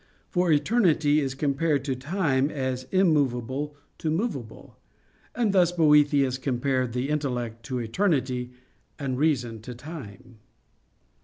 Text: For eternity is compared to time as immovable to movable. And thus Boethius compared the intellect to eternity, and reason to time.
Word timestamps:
For 0.31 0.51
eternity 0.51 1.19
is 1.19 1.35
compared 1.35 1.85
to 1.85 1.95
time 1.95 2.49
as 2.49 2.87
immovable 2.91 3.75
to 3.99 4.09
movable. 4.09 4.77
And 5.35 5.53
thus 5.53 5.71
Boethius 5.71 6.39
compared 6.39 6.93
the 6.93 7.09
intellect 7.09 7.61
to 7.67 7.77
eternity, 7.77 8.51
and 8.97 9.15
reason 9.19 9.61
to 9.61 9.75
time. 9.75 10.39